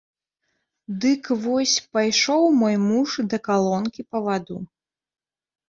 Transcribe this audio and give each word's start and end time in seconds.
Дык 1.03 1.23
вось, 1.43 1.73
пайшоў 1.99 2.43
мой 2.63 2.75
муж 2.87 3.09
да 3.29 3.37
калонкі 3.51 4.01
па 4.11 4.17
ваду. 4.27 4.57